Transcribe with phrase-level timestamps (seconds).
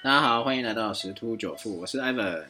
[0.00, 2.44] 大家好，欢迎来到十突九富，我是 Ivan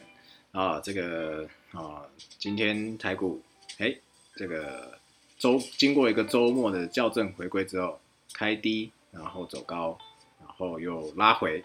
[0.51, 0.79] 啊。
[0.81, 2.05] 这个啊，
[2.37, 3.41] 今天台股
[3.79, 3.95] 哎，
[4.35, 4.95] 这个
[5.39, 7.99] 周经过一个周末的校正回归之后，
[8.33, 9.97] 开低，然后走高，
[10.39, 11.63] 然后又拉回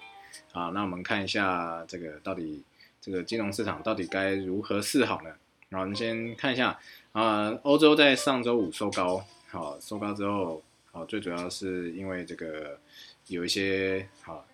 [0.53, 0.71] 啊。
[0.71, 2.65] 那我们看一下这个到底
[3.03, 5.29] 这个金融市场到底该如何是好呢？
[5.69, 6.81] 然后我们先看一下
[7.13, 12.79] 啊，欧洲在上周五收高，好收高之后，好最主要是因为这个
[13.27, 14.47] 有一些好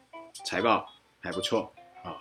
[0.45, 0.93] 财报。
[1.21, 2.17] 还不错啊，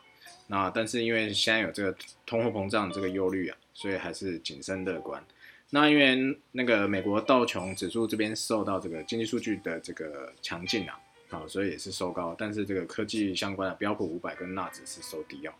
[0.47, 5.23] 那但是因为现在有这个通货膨胀这个忧虑啊，所以还是谨慎乐观。
[5.71, 10.99] 那因为那个美国道琼指数这边受到这个经济数据的这个强劲啊，
[11.29, 12.35] 好，所以也是收高。
[12.37, 15.53] 但是这个科技相关的标普五百跟纳指是收低哦。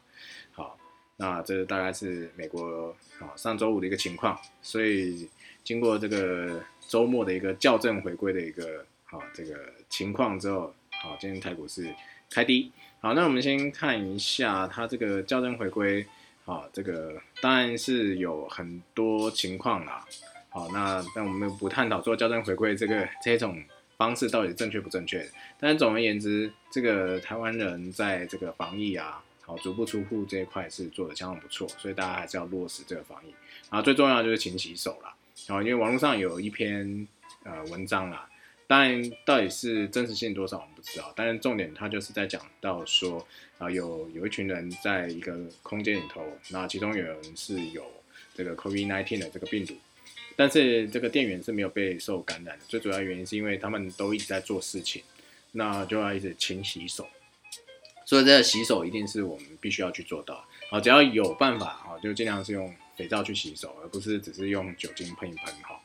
[0.52, 0.80] 好，
[1.16, 4.36] 那这大概是美国啊上周五的一个情况。
[4.64, 5.30] 所以
[5.64, 11.88] 经过这个周末的一个校正回归的一个好这个情况之后，好，今天台股是
[12.30, 12.72] 开低。
[13.02, 16.06] 好，那我们先看一下它这个校正回归，
[16.44, 20.06] 好，这个当然是有很多情况啦。
[20.50, 23.64] 好，那但我们不探讨做校正回归这个这种
[23.96, 25.26] 方式到底正确不正确。
[25.58, 33.34] 但是总而言之，这个台湾人在这个防疫啊，好，足不出户这一块是做的相当不错，所以大家还是要落实这个防疫。
[33.72, 35.16] 然后最重要就是勤洗手啦。
[35.48, 37.08] 后因为网络上有一篇
[37.44, 38.29] 呃文章啦。
[38.70, 41.12] 当然，到底是真实性多少我们不知道。
[41.16, 47.84] 但是重点，他就是在讲到说，啊，有有一群人在一个空间里头，那其中有人是有
[48.36, 49.74] 这个 COVID-19 的这个病毒，
[50.36, 52.66] 但是这个店员是没有被受感染的。
[52.68, 55.02] 最主要原因是因为他们都一直在做事情，
[55.54, 57.08] 那就要一直勤洗手。
[58.06, 60.46] 所以这个洗手一定是我们必须要去做到。
[60.70, 65.79] 好，只要有办法，哈，就尽量是用肥皂去洗手，而不是只是用酒精喷一喷，哈。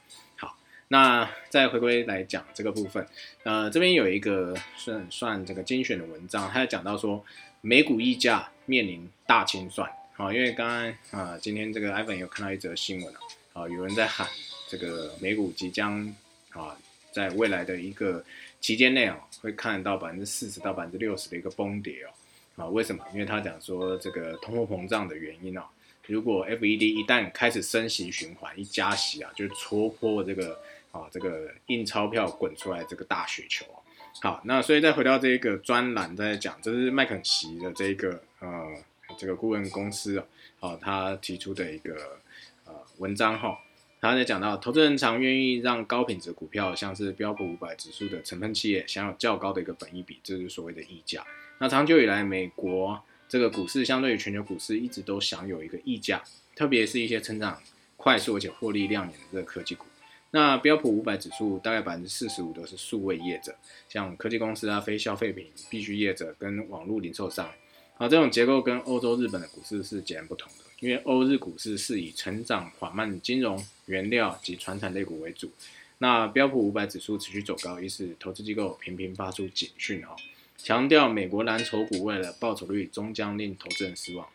[0.89, 3.05] 那再回归来讲这个部分，
[3.43, 7.25] 呃，这边有一个算算这个精选的文章，它讲到说
[7.63, 13.21] 美股溢价面临大清算，好，因为刚刚啊，今天这个 iPhone 有看到一则新闻啊，
[13.55, 14.29] 啊，有人在喊
[14.69, 16.14] 这个美股即将
[16.51, 16.77] 啊，
[17.11, 18.23] 在未来的一个
[18.61, 23.03] 期间内啊，会看到百分之四十到百分之六十的一个崩跌哦，啊，为什么？
[23.14, 25.67] 因为他讲说这个通货膨胀的原因啊，
[26.07, 30.61] 如果 FED 一旦开始升息循环，一加息啊，就戳破这个。
[30.95, 33.67] 啊，这个印钞票滚出来这个大雪球
[34.23, 38.73] 好，那所以再回到这个专栏再讲，这是麦肯锡的这个呃
[39.19, 40.25] 这个顾问公司啊，
[40.61, 42.21] 好，他提出的一个
[42.65, 43.59] 呃文章哈，
[44.01, 51.27] 他在讲到投资人常愿意让高品质股票，像是标普五百指数的成分企业，享有较高的一个本益比，这是所谓的溢价。
[51.59, 56.23] 那长久以来，美国这个股市相对于全球股市一直都享有一个溢价，
[56.55, 57.61] 特别是一些成长
[57.97, 59.85] 快速而且获利亮眼的这个科技股。
[60.34, 63.55] 那标普五百指数大概百分之四十五都是数位业者，
[63.89, 67.48] 像科技公司啊、非消费品必需业者跟网络零售商，
[67.98, 70.64] 啊，这种结构跟欧洲、日本的股市是截然不同的。
[70.80, 75.48] 因为欧日股市是以成长缓慢金融、原料及传产类股为主。
[75.98, 80.16] 那标普五百指数持续走高，于是投资机构频频发出警讯哈，
[80.58, 84.27] 强调美国蓝筹股未来的报酬率终将令投资人失望。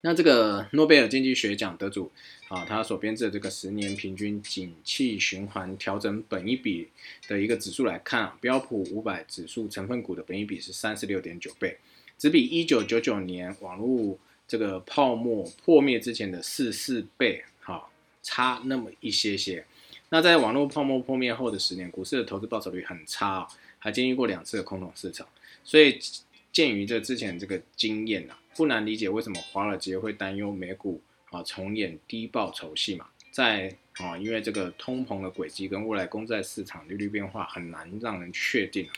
[0.00, 2.10] 那这个诺贝尔经济学奖得主
[2.46, 6.88] 啊，他所编制的这个十年平均景气循环调整本一比
[7.26, 11.76] 的一个指数来看啊，标普五百指数成分股的本一比是三十六点九倍，
[12.16, 14.16] 只比一九九九年网络
[14.46, 17.88] 这个泡沫破灭之前的四四倍，哈，
[18.22, 19.66] 差那么一些些。
[20.10, 23.48] 那在网络泡沫破灭后的十年，股市的投资报酬率很差，
[23.80, 25.26] 还经历过两次的空头市场，
[25.64, 25.98] 所以。
[26.50, 33.06] 鉴于这之前这个经验啊，不难理解为什么华尔街会担忧美股啊重演低报酬戏嘛。
[33.30, 38.88] 在啊，因为这个通膨的轨迹跟未来公债市场利率变化很难让人确定，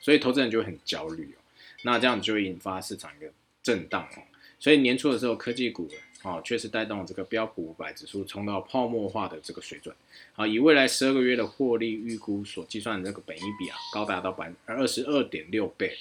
[0.00, 1.36] 所以投资人就很焦虑哦。
[1.82, 3.30] 那这样就会引发市场一个
[3.62, 4.22] 震荡哦。
[4.58, 5.86] 所以年初的时候，科技股
[6.22, 9.94] 啊确实带动这个标普五百指数冲到泡沫化的这个水准
[10.34, 10.46] 啊。
[10.46, 15.94] 以未来十二个月的获利预估所计算的这个本益比啊，高达到百分之二十二点六倍。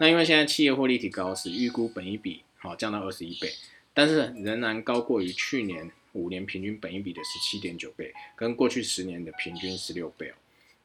[0.00, 3.52] 那因为现在企业获利提高，使预估本益比好降到二十一倍，
[3.92, 10.34] 但是仍然高过于去年五年平均本益比的十七点九倍，跟过去十年的平均十六倍哦。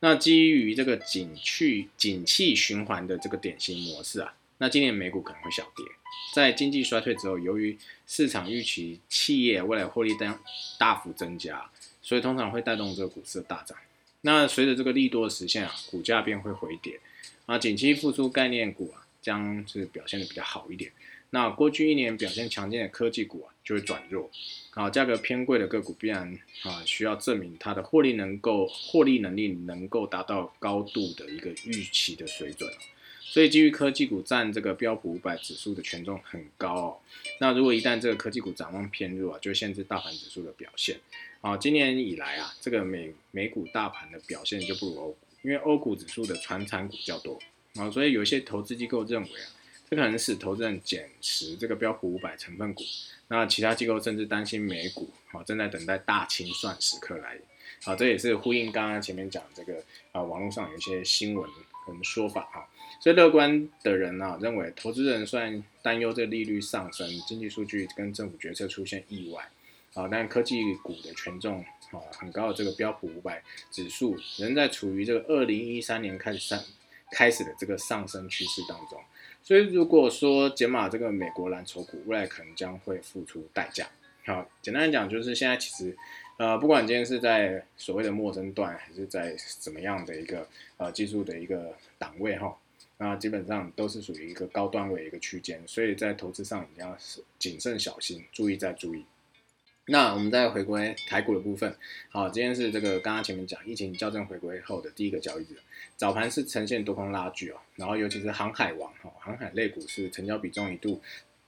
[0.02, 5.86] 那基于这个景气景气循环的这个典型模式啊，那今年美股可能会小跌。
[6.34, 7.78] 在经济衰退之后，由于
[8.08, 10.40] 市场预期企业未来获利大
[10.78, 11.70] 大幅增加，
[12.02, 13.78] 所以通常会带动这个股市的大涨。
[14.22, 17.00] 那随着这个利多的实现啊，股价便会回跌。
[17.46, 20.92] 啊，景气复苏概念股啊，将是表现的比较好一点。
[21.31, 24.30] 那过去一年表现强劲的科技股啊，就会转弱。
[24.72, 32.72] 啊，价格偏贵的个股必然啊，需要证明它的获利能够获利能力能够达到高度的一个预期的水准。
[33.22, 36.98] 所以基于科技股占这个标普五百指数的权重很高哦。
[37.40, 40.98] 那如果一旦这个科技股展望偏弱啊，就限制大盘指数的表现。
[41.42, 47.38] 啊，今年以来啊，这个美美股大盘的表现就不如欧股，因为欧股指数的传产股较多
[47.76, 49.48] 啊，所以有些投资机构认为啊，
[49.90, 52.84] 这可能使投资人减持这个标普五百成分股。
[53.28, 57.38] 那其他机构甚至担心美股啊正在等待大清算时刻来。
[57.84, 59.82] 好，这也是呼应刚刚前面讲这个
[60.12, 61.50] 啊，网络上有一些新闻
[61.88, 62.68] 跟说法哈。
[63.00, 69.48] 所以乐观的人呢，认为投资人虽然担忧这利率上升、经济数据跟政府决策出现意外，
[69.94, 73.42] 啊，但科技股的权重啊很高的这个标普五百
[73.72, 76.62] 指数仍在处于这个二零一三年开始上
[77.12, 79.00] 开始的这个上升趋势当中。
[79.50, 83.90] 所以如果说减码这个美国蓝筹股，未来可能将会付出代价。
[84.24, 85.98] 好，简单来讲就是现在其实。
[86.38, 90.48] 呃，不管今天是在所谓的陌生段，还是在怎么样的一个
[90.78, 92.56] 呃技术的一个档位哈，
[93.00, 96.95] 那基本上都是属于一个高段位一个区间，所以在投资上一定要
[97.40, 99.04] 谨慎小心，注意再注意。
[99.92, 101.76] 那我们再回归台股的部分，
[102.12, 105.58] 好，今天是这个刚刚前面讲疫情校正回归后的第一个交易日，
[105.98, 111.02] 早盘是呈现多空拉锯哦，然后尤其是航海王哈，航海类股是成交比重一度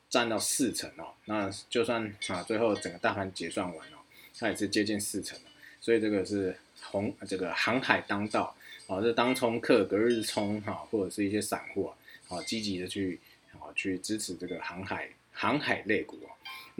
[0.09, 3.97] 占到四成哦，那就算啊最后整个大盘结算完哦。
[4.39, 5.37] 它也是接近四成
[5.79, 8.55] 所以这个是红这个航海当道
[8.87, 11.93] 啊，这当冲客隔日冲哈，或者是一些散户啊，
[12.37, 13.19] 啊积极的去
[13.51, 16.17] 啊去支持这个航海航海类股。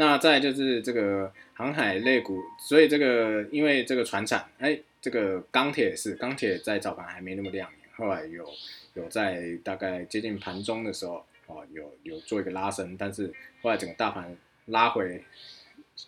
[0.01, 8.49] 那再就是这个航海类股，所以这个因为这个船产，哎，这个钢铁是钢铁在早盘还没那么亮眼，后来有
[8.95, 13.31] 有在大概接近盘中的时候哦，有有做一个拉升，但是
[13.61, 15.23] 后来整个大盘拉回。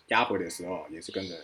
[0.08, 1.36] 压回的时候也是跟着，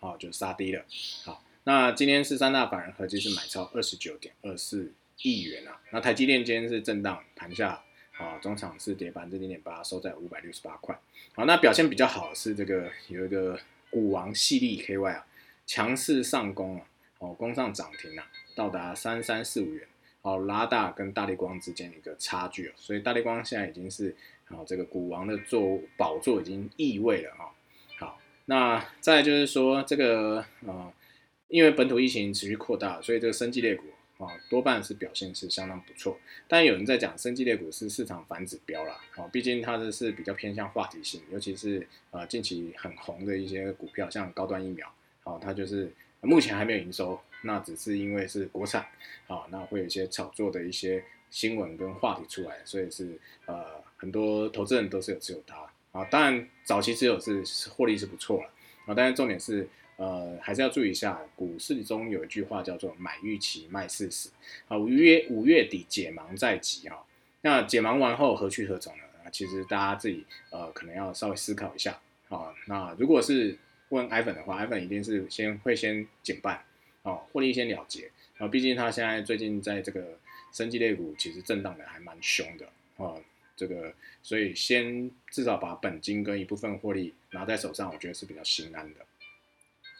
[0.00, 0.82] 好就杀低了。
[1.24, 5.78] 好，那今天是三大法人合计是买超二十九点二四亿元啊。
[5.90, 7.82] 那台积电今天是震荡盘下，
[8.18, 10.98] 啊，中场是跌百分之零点八，收在五百六十八块。
[11.34, 13.58] 好，那表现比较好是这个有一个
[13.90, 15.26] 股王系力 KY 啊，
[15.66, 16.86] 强势上攻啊，
[17.18, 19.86] 哦，攻上涨停啊，到达三三四五元，
[20.20, 24.14] 好拉大跟大力光之间一个差距啊，所以大力光现在已经是
[24.48, 27.48] 啊这个股王的座宝座已经易位了啊。
[28.50, 30.90] 那再就是说，这个啊，
[31.48, 33.84] 因为本土疫情持续扩大，所以这个生技类股
[34.18, 36.18] 啊，多半是表现是相当不错。
[36.46, 44.92] 但有人在讲生技类股是市场反指标啦，啊，毕竟它的是比较偏向话题性，尤其是啊近期很红的一些股票，像高端疫苗，
[45.22, 48.82] 好，它就是目前还没有营收，那只是因为是国产，
[49.28, 53.64] 啊，那会有一些炒作的一些新闻跟话题出来，所以是呃
[53.96, 55.56] 很多投资人都是有持有它。
[55.92, 58.50] 啊，当然早期持有是获利是不错了
[58.86, 59.66] 啊，但是重点是
[59.98, 64.30] 呃还是要注意一下，股市中有一句话叫做买预期卖事实
[64.66, 64.78] 啊。
[64.78, 66.96] 五月五月底解盲在即啊，
[67.42, 69.02] 那解盲完后何去何从呢？
[69.24, 72.54] 啊，其实大家自己呃可能要稍微思考一下啊。
[72.66, 73.58] 那如果是
[73.90, 76.64] 问 iPhone 的话，iPhone 一定是先会先减半
[77.02, 80.16] 啊，获利先了结啊，毕竟他现在最近在这个
[80.52, 82.66] 升级类股其实震荡的还蛮凶的
[83.04, 83.14] 啊。
[83.56, 83.92] 这个，
[84.22, 89.00] 所以先至少把本金跟一部分获利拿在手上，我觉得是比较心安的。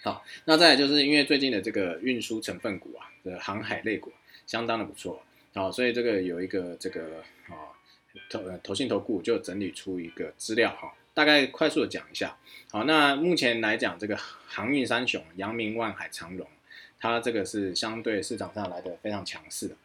[0.03, 4.13] 好，那再来就是因为最近的这个运输成分股啊，的航海类股
[4.47, 5.23] 相当的不错，
[5.55, 7.71] 好，所以这个有一个这个啊
[8.31, 12.37] 投投信投顾就整理出一个资料哈，大概快速的讲一下。
[12.71, 16.47] 好，那目前来讲，这个航运三雄阳明、万海、长荣，
[16.99, 19.77] 它这个是相对市场上来的非常强势的，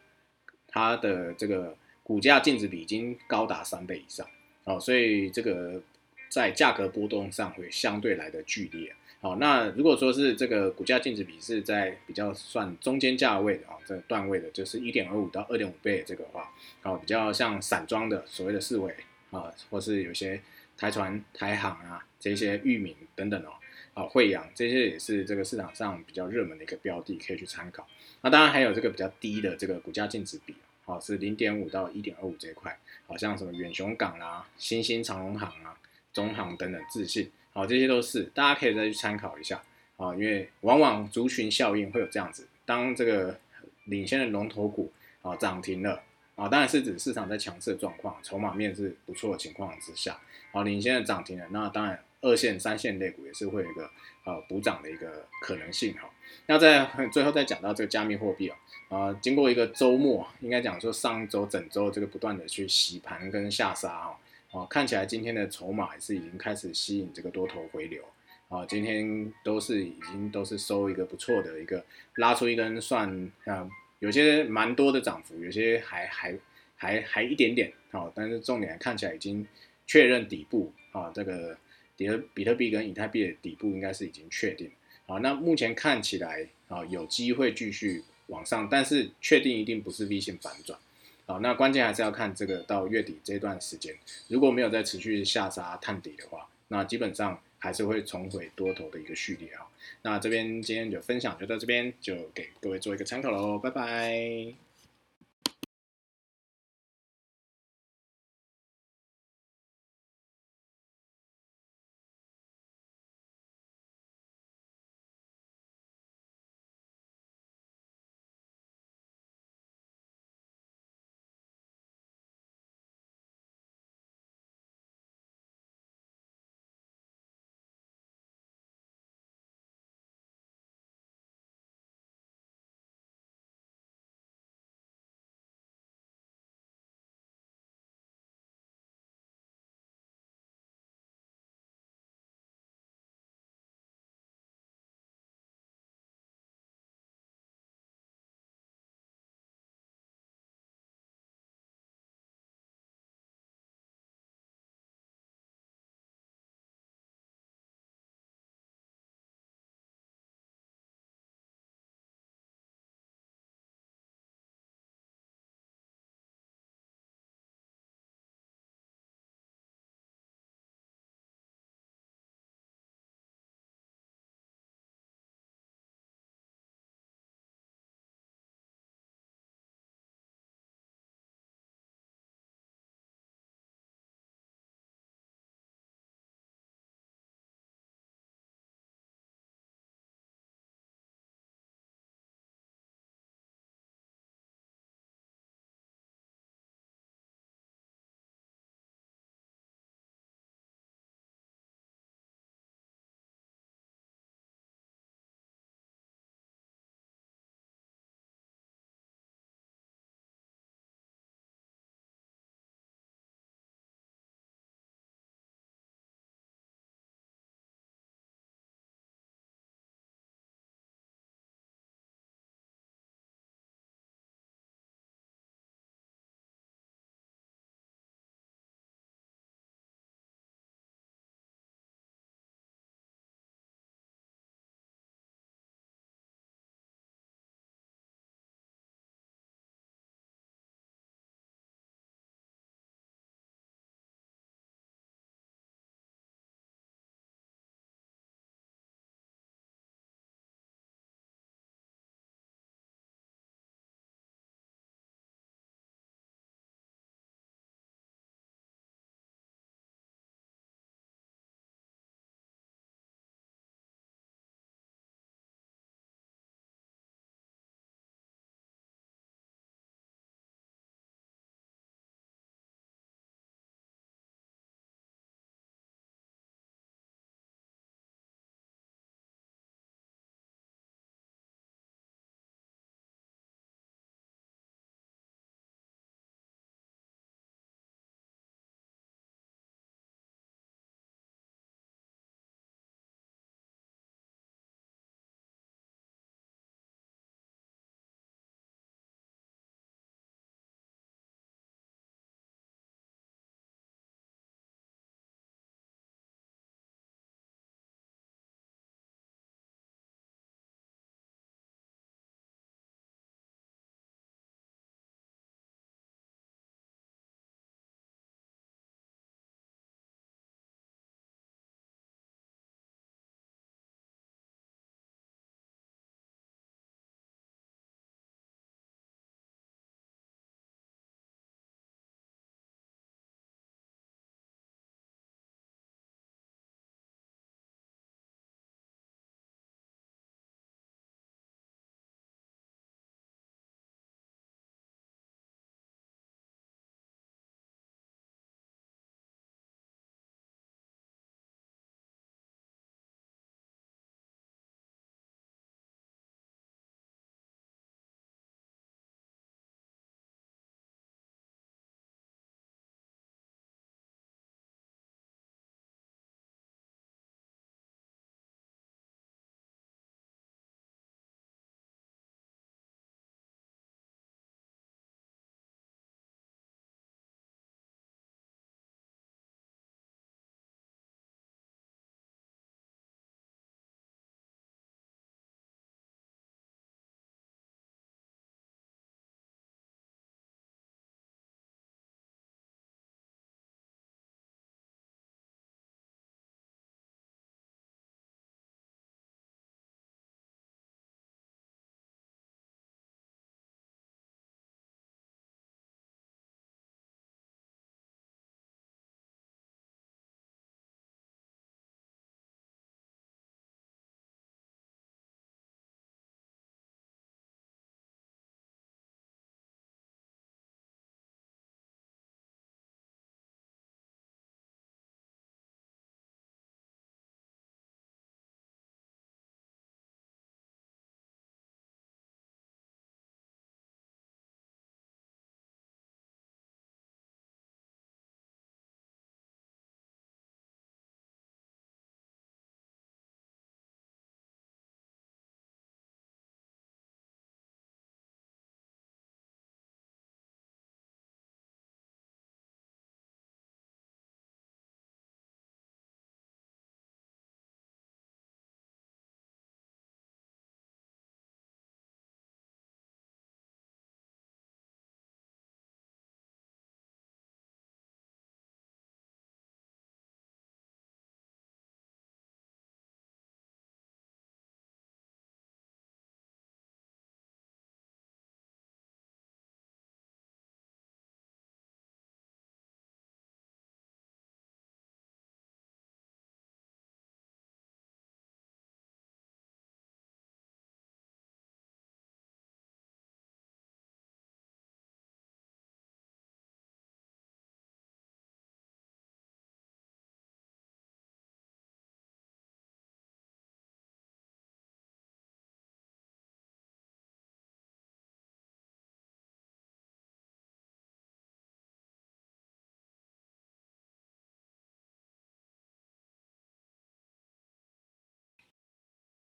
[0.68, 1.76] 它的这个。
[2.06, 4.28] 股价净值比已经高达三倍以上，
[4.64, 5.80] 哦，所以这个
[6.28, 8.94] 在价格波动上会相对来的剧烈，
[9.24, 16.52] 好，那如果说是这个股价净值比是在比较算中间价位的啊，这段位的，就是一点二五到二点五倍这个话，
[16.82, 18.94] 哦，比较像散装的所谓的四维
[19.30, 20.38] 啊，或是有些
[20.76, 23.54] 台船、台航啊这些域名等等哦，
[23.94, 27.88] 啊，惠阳这些也是这个市场上比较热门的一个标的，可以去参考。
[28.20, 30.54] 那当然还有这个比较低的这个股价净值比。
[30.84, 35.74] 好是零点五到一点二五这一块，好像什么远雄港啦、新兴长荣行啊、
[36.12, 39.62] 中航等等自信，好这些都是大家可以再去参考一下
[39.96, 43.38] 啊，因为往往族群效应会有这样子，当这个
[43.84, 44.92] 领先的龙头股
[45.22, 46.02] 啊涨停了
[46.34, 50.18] 啊，当然是指市场在强势的状况，筹码面是不错的情况之下，
[50.52, 53.88] 好领先的涨停了，那当然二线、三线类股也是会有一个
[54.24, 56.10] 呃补涨的一个可能性哈。
[56.46, 58.58] 那在最后再讲到这个加密货币啊。
[58.90, 64.14] 啊，经过一个周末，应该讲说上周整周这个不断的去洗盘跟下杀啊，
[64.54, 68.04] 哦，看起来今天的筹码也是已经开始吸引这个多头回流
[68.48, 71.84] 啊，今天都是已经都是收一个不错的一个
[72.14, 73.68] 拉出一根算啊，
[73.98, 76.38] 有些蛮多的涨幅，有些还还
[76.76, 79.44] 还还一点点，好，但是重点看起来已经
[79.88, 81.58] 确认底部啊，这个
[81.96, 84.70] 比特比特币跟以太币的底部应该是已经确定，
[85.06, 90.78] 好，那目前看起来啊有机会继续往上，但是确定一定不是 V 型反转，
[91.26, 93.94] 好，那关键还是要看这个到月底这段时间，
[94.28, 99.66] 如果没有再持续下杀探底的话，那基本上还是会重回多头的一个序列啊。
[100.02, 104.63] 那这边今天就分享就到这边，就给各位做一个参考喽，拜拜。